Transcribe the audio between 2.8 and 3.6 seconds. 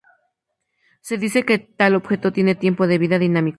de vida dinámico".